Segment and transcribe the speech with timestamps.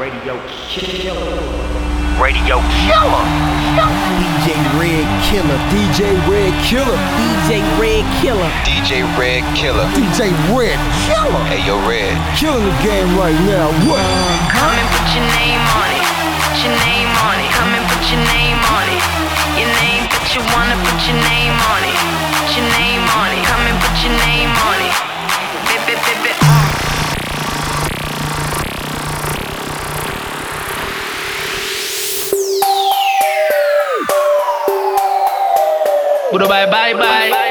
[0.00, 1.36] Radio Killer.
[2.16, 2.56] Radio
[2.88, 3.24] Killer.
[4.16, 5.60] DJ Red Killer.
[5.68, 6.96] DJ Red Killer.
[7.44, 8.48] DJ Red Killer.
[8.64, 9.84] DJ Red Killer.
[9.92, 11.44] DJ Red Killer.
[11.52, 12.16] Hey yo, Red.
[12.32, 13.68] Killing the game right now.
[13.84, 14.00] What?
[14.56, 16.04] Come and put your name on it.
[16.48, 17.52] Put your name on it.
[17.52, 19.04] Come and put your name on it.
[19.60, 21.98] Your name but you wanna put your name on it.
[22.40, 23.44] Put your name on it.
[23.44, 25.09] Come and put your name on it.
[36.40, 37.49] Dubai, bye bye.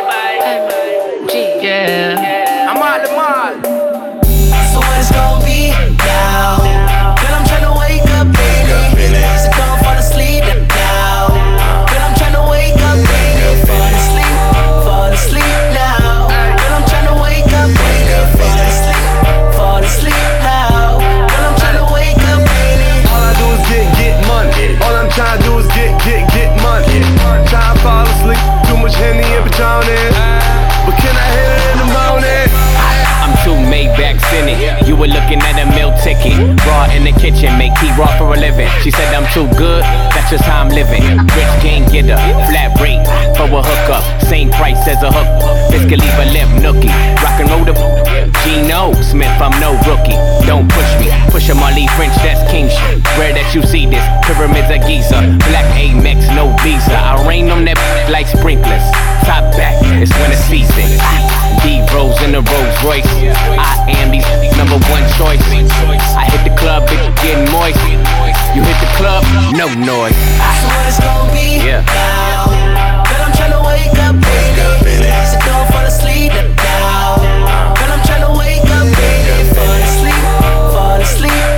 [35.29, 35.78] looking at a
[36.09, 36.37] ticket.
[36.65, 38.69] Raw in the kitchen, make tea raw for a living.
[38.81, 41.03] She said I'm too good, that's just how I'm living.
[41.37, 42.17] Rich game getter,
[42.49, 43.05] flat rate
[43.37, 44.03] for a hookup.
[44.25, 45.29] Same price as a hook.
[45.69, 46.93] Fiscal leave a limp nookie.
[47.21, 47.73] Rock and roll the
[48.41, 50.17] Gino Smith, I'm no rookie.
[50.47, 53.05] Don't push me, push my leaf French, that's king shit.
[53.17, 55.21] Rare that you see this, pyramids of Giza.
[55.49, 56.97] Black Amex, no visa.
[56.97, 57.77] I rain on that
[58.09, 58.85] like sprinklers.
[59.27, 60.89] Top back, it's winter season.
[61.61, 63.05] D Rose in the Rolls Royce.
[63.59, 64.23] I am the
[64.55, 65.43] number one choice.
[66.15, 67.79] I hit the club, bitch, getting moist.
[68.55, 70.15] You hit the club, no noise.
[70.15, 71.83] So what it's gonna be yeah.
[71.85, 72.49] now?
[73.05, 75.09] Girl, I'm tryna wake up, baby.
[75.29, 77.17] So don't fall asleep now.
[77.77, 79.53] Girl, I'm tryna wake up, baby.
[79.53, 80.23] Fall asleep,
[80.73, 81.48] fall asleep.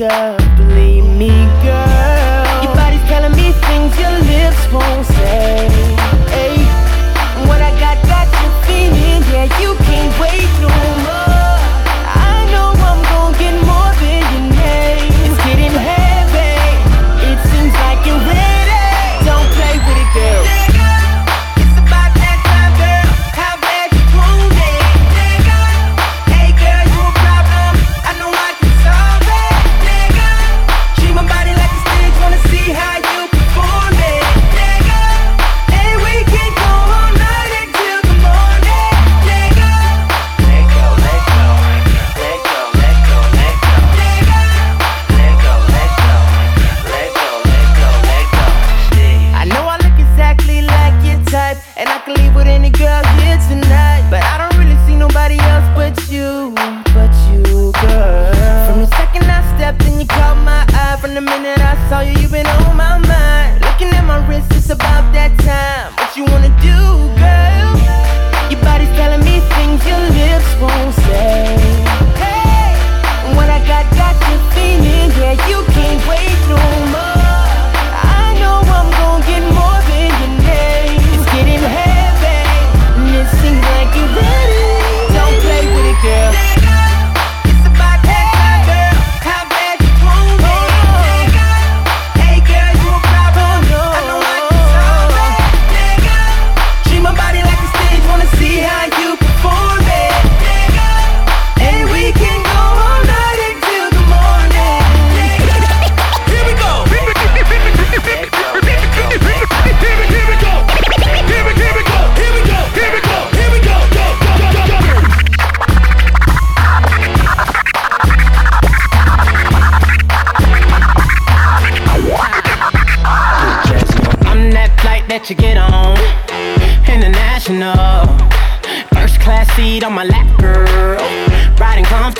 [0.00, 0.59] Yeah.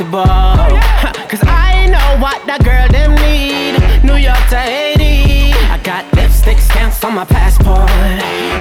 [0.00, 1.29] Riding comfortable.
[1.29, 3.76] Cause I know what that girl them need.
[4.02, 5.52] New York to Haiti.
[5.69, 7.91] I got lipstick stamps on my passport.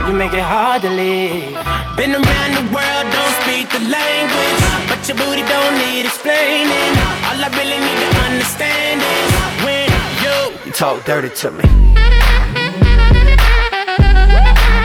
[0.08, 1.56] You make it hard to leave.
[1.96, 4.60] Been around the world, don't speak the language.
[4.92, 6.92] But your booty don't need explaining.
[7.24, 9.32] All I really need to understand is
[9.64, 9.88] when
[10.24, 11.64] you, you talk dirty to me.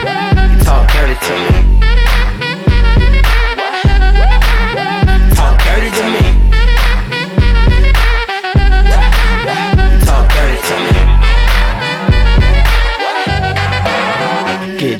[0.04, 1.63] You talk dirty to me.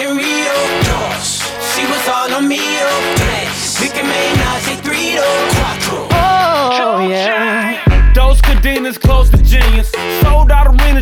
[0.00, 1.28] You know boss
[1.74, 3.40] She was on a meal patch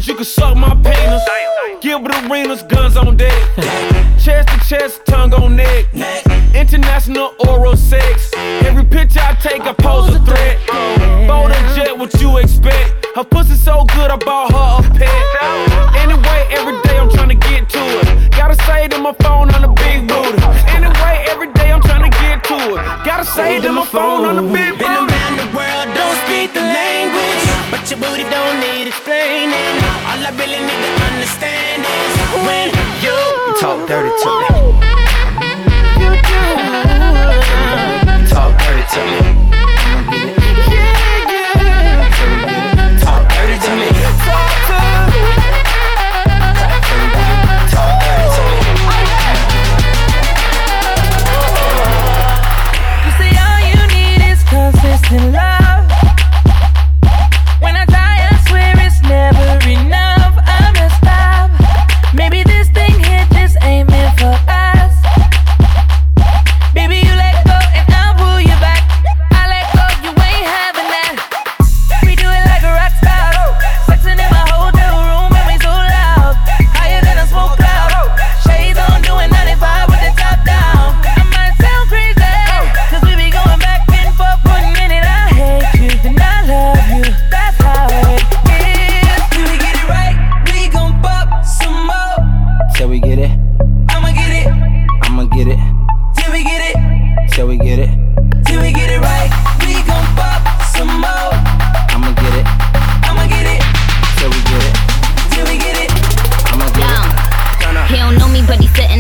[0.08, 1.47] You can suck my penis.
[1.80, 3.32] Gilbert arenas, guns on deck.
[4.18, 5.86] chest to chest, tongue on neck.
[6.54, 8.32] International oral sex.
[8.66, 10.58] Every picture I take, I pose a threat.
[11.28, 13.06] Bold and jet, what you expect?
[13.14, 15.94] Her pussy so good, I bought her a pet.
[16.02, 18.30] Anyway, every day I'm trying to get to it.
[18.32, 20.42] Gotta say to my phone on the big booty.
[20.74, 22.82] Anyway, every day I'm trying to get to it.
[23.04, 25.14] Gotta say to my phone on the big Been booty.
[25.14, 27.47] around the world, don't speak the language.
[27.88, 29.80] But your booty don't need explaining.
[30.04, 32.12] All I really need to understand is
[32.44, 32.68] when
[33.00, 33.16] you,
[33.58, 34.60] talk dirty to me.
[38.12, 39.27] You talk dirty to me.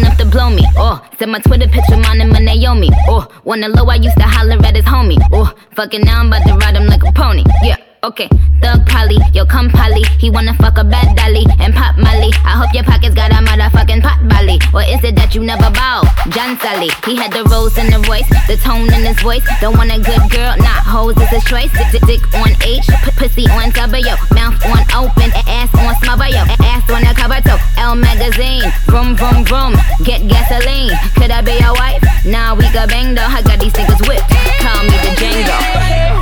[0.04, 0.64] Up to blow me.
[0.76, 2.90] Oh, said my Twitter picture, mine and my Naomi.
[3.08, 5.18] Oh, wanna low, I used to holler at his homie.
[5.32, 7.44] Oh, fucking now I'm about to ride him like a pony.
[7.62, 7.87] Yeah.
[8.04, 8.28] Okay,
[8.62, 10.04] Thug Polly, yo come Polly.
[10.22, 12.30] He wanna fuck a bad dolly and pop Molly.
[12.46, 14.62] I hope your pockets got a motherfucking pot belly.
[14.70, 16.06] Or is it that you never bow?
[16.30, 19.42] John Sally, he had the rose in the voice, the tone in his voice.
[19.60, 21.74] Don't want a good girl, not hoes is his choice.
[21.74, 26.30] Dick, dick, dick on H, p- pussy on W, mouth on open, ass on smother,
[26.30, 27.58] yo, ass on the cover toe.
[27.82, 29.74] Elle magazine, vroom vroom vroom,
[30.06, 30.94] get gasoline.
[31.18, 31.98] Could I be your wife?
[32.22, 33.26] Nah, we got bang though.
[33.26, 34.30] I got these niggas whipped.
[34.62, 36.17] Call me the Django.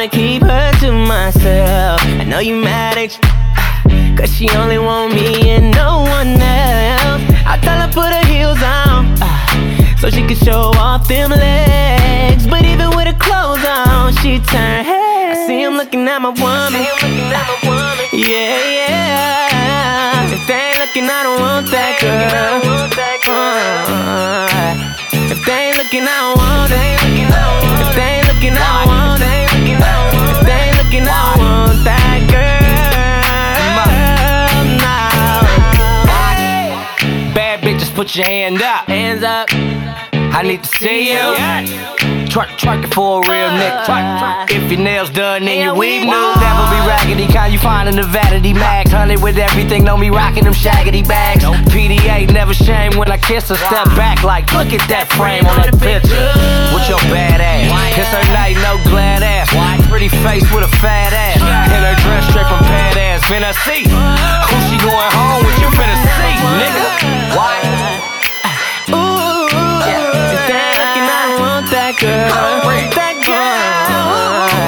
[0.00, 2.00] Wanna keep her to myself?
[2.02, 4.16] I know you mad, at you?
[4.16, 7.20] Cause she only want me and no one else.
[7.44, 9.12] I tell her put her heels on.
[10.00, 12.46] so she can show off them legs.
[12.46, 15.36] But even with her clothes on, she turn head.
[15.36, 16.80] I see him looking at my woman.
[18.16, 20.32] Yeah, yeah.
[20.32, 22.56] If they ain't looking, I don't want that girl.
[23.28, 24.48] Uh,
[25.28, 26.88] if they ain't looking, I don't want it.
[27.84, 28.99] If they ain't looking, I don't want
[30.92, 31.02] it.
[31.02, 32.60] If they ain't looking, I want that girl.
[34.80, 35.10] Nah.
[37.34, 38.86] Bad bitches, put your hand up.
[38.86, 39.48] Hands up.
[40.32, 42.09] I need to see you.
[42.30, 44.46] Twerk, twerk it for a real nigga.
[44.54, 47.26] If your nails done and your weave new, never be raggedy.
[47.26, 48.92] Kind you find in the vanity mags.
[48.92, 51.42] Honey with everything, know me rocking them shaggy bags.
[51.74, 53.56] PDA never shame when I kiss her.
[53.56, 56.14] Step back like, look at that frame on that picture.
[56.70, 57.66] With your bad ass.
[57.98, 59.50] Kiss her night, no glad ass.
[59.90, 61.42] Pretty face with a fat ass.
[61.42, 63.26] In her dress straight from pad ass.
[63.26, 65.58] Finna see who she going home with.
[65.58, 67.34] You finna see, nigga.
[67.34, 67.89] Why?
[72.00, 72.30] Girl.
[72.96, 74.59] That girl.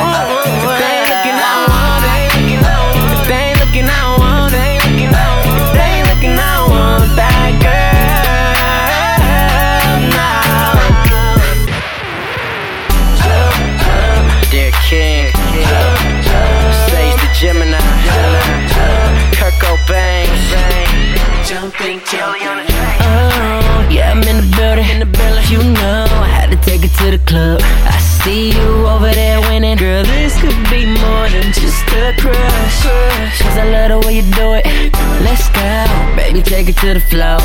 [36.53, 37.39] Take it to the floor.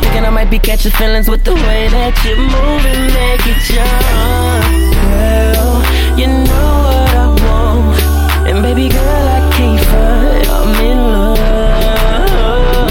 [0.00, 3.60] Thinking I might be catching feelings with the way that you move and make it
[3.68, 4.64] jump.
[5.12, 5.84] Girl,
[6.16, 8.48] you know what I want.
[8.48, 10.48] And baby girl, I can't front.
[10.56, 11.36] I'm in love.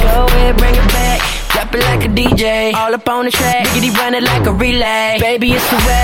[0.06, 1.20] Go ahead, bring it back.
[1.50, 2.76] Drop it like a DJ.
[2.76, 3.66] All up on the track.
[3.66, 5.18] Biggity run it like a relay.
[5.20, 6.03] Baby, it's a rap.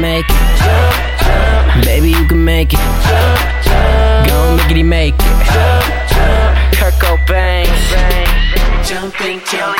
[0.00, 1.84] Make it.
[1.84, 2.78] Baby, you can make it.
[4.28, 5.20] Go make it, make it.
[6.74, 7.66] Kirk Cobain,
[8.82, 9.79] Jumping Kelly.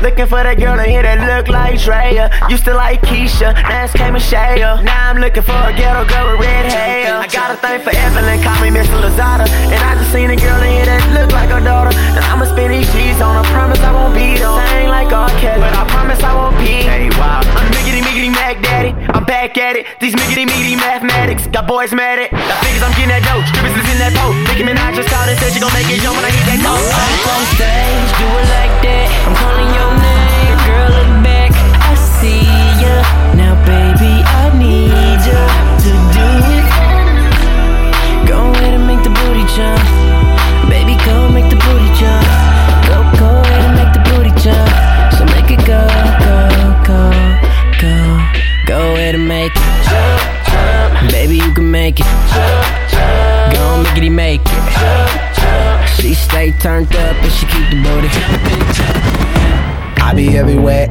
[0.00, 2.30] Looking for that girl in here that look like Drea.
[2.48, 4.60] Used to like Keisha, now it's came and Shea.
[4.60, 7.16] Now I'm looking for a ghetto girl with red hair.
[7.16, 9.00] I got a thing for Evelyn, call me Mr.
[9.00, 9.48] Lozada.
[9.72, 11.96] And I just seen a girl in here that look like her daughter.
[11.96, 13.46] And I'ma spend these cheese on her.
[13.54, 14.52] Promise I won't be her.
[14.68, 15.30] Same like R.
[15.40, 16.84] Kelly, but I promise I won't be.
[16.84, 17.40] Hey, wow.
[17.40, 18.92] I'm miggity miggity Mac Daddy.
[19.16, 19.86] I'm back at it.
[20.00, 22.34] These miggity miggity mathematics got boys mad at.
[22.34, 23.40] Got figures I'm getting that dough.
[23.48, 24.03] Strippers is in that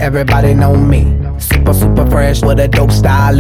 [0.04, 1.04] everybody know me.
[1.40, 3.40] Super, super fresh with a dope style.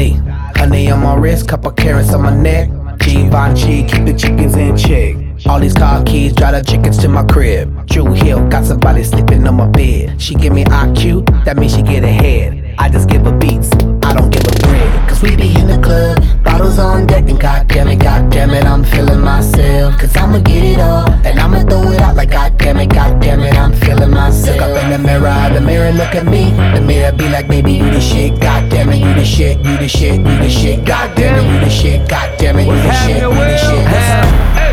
[0.55, 2.70] Honey on my wrist, couple carrots on my neck.
[3.00, 5.15] Givenchy, keep the chickens in check.
[5.46, 7.86] All these car keys, drive the chickens to my crib.
[7.88, 10.22] Drew Hill, got somebody sleeping on my bed.
[10.22, 12.62] She give me IQ, that means she get ahead.
[12.77, 13.72] I just give her beats,
[14.03, 15.10] I don't give a bread.
[15.10, 18.84] Cause we be in the club, bottles on deck, and goddamn it, goddamn it, I'm
[18.84, 19.98] feeling myself.
[20.00, 23.56] Cause I'ma get it all, and I'ma throw it out like goddamn it, goddamn it,
[23.56, 24.58] I'm feeling myself.
[24.58, 26.51] Look up in the mirror, the mirror look at me.
[26.74, 29.88] The mirror be like, baby, you the shit, goddamn it, you the shit, you the
[29.88, 33.30] shit, you the shit, goddamn it, you the shit, goddamn it, you the shit, you
[33.30, 33.86] the shit.
[33.86, 34.24] Listen.
[34.56, 34.73] I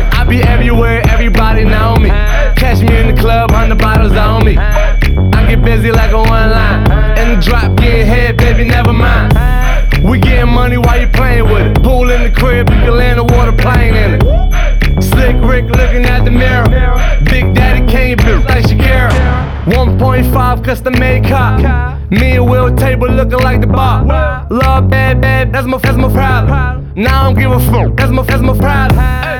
[20.23, 21.99] 1.5 custom made car.
[22.09, 24.05] Me and Will table looking like the bar.
[24.49, 26.91] Love bad, bad, that's my, that's my problem.
[26.95, 29.30] Now I don't give a fuck, that's my, that's my problem.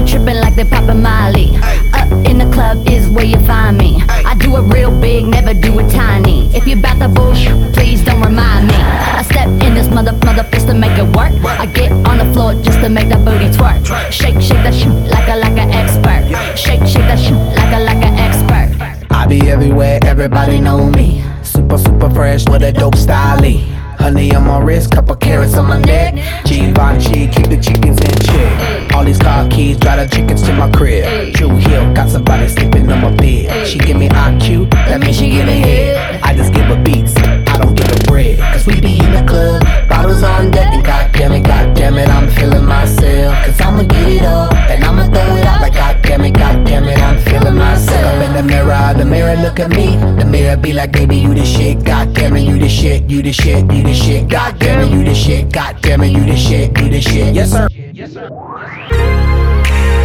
[0.00, 1.56] tripping like they poppin' Molly.
[1.92, 4.02] Up in the club is where you find me.
[4.08, 6.48] I do it real big, never do it tiny.
[6.54, 8.74] If you bout the bullshit, please don't remind me.
[8.74, 11.32] I step in this mother mother fist to make it work.
[11.44, 13.84] I get on the floor just to make that booty twerk.
[14.10, 16.22] Shake, shake that shit like a like an expert.
[16.56, 19.10] Shake, shake that shit like a like an expert.
[19.10, 21.24] I be everywhere, everybody know me.
[21.42, 23.71] Super, super fresh with a dope style.
[24.02, 26.14] Honey on my wrist, couple carrots on my neck.
[26.44, 28.92] Givenchy, keep the chickens in check.
[28.92, 31.34] All these car keys, drive the chickens to my crib.
[31.34, 33.64] True Hill, got somebody sleeping on my bed.
[33.64, 36.20] She give me IQ, that means she give me head.
[36.20, 38.40] I just give her beats, I don't give her bread.
[38.40, 42.28] Cause we be in the club, bottles on deck, and goddamn it, goddamn it, I'm
[42.28, 43.46] feeling myself.
[43.46, 45.76] Cause I'ma get it up, and I'ma throw it out like
[46.12, 48.04] goddamn it, goddamn it, I'm feeling myself.
[48.04, 49.96] Up in the mirror, the mirror look at me.
[50.18, 51.84] The mirror be like, baby, you the shit.
[51.84, 54.28] Goddamn it, you the shit, you the shit, you the shit.
[54.28, 55.50] Goddamn it, you the shit.
[55.50, 57.34] Goddamn it, you the shit, you the shit.
[57.34, 57.66] Yes, sir.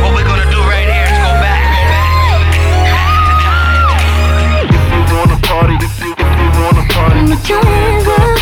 [0.01, 1.65] What we're gonna do right here is go back.
[4.69, 8.37] If you wanna party, if you, if you wanna party, if you wanna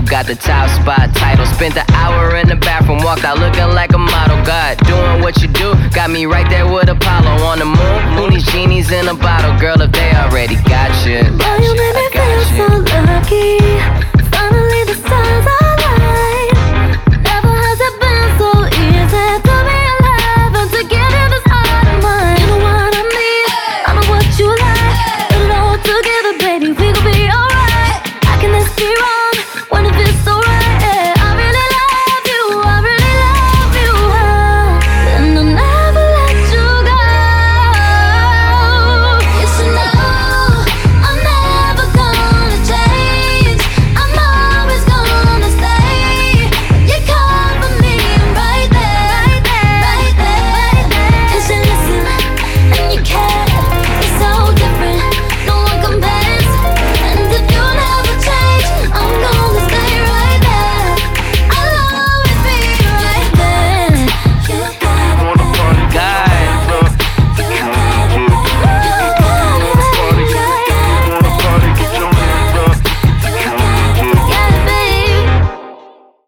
[0.00, 1.46] one got the top spot title.
[1.46, 4.36] Spent the hour in the bathroom, walked out looking like a model.
[4.44, 8.00] God, doing what you do, got me right there with Apollo on the moon.
[8.16, 11.22] Who genies in a bottle, girl, if they already got you?
[11.38, 14.19] Boy, you make me feel so lucky.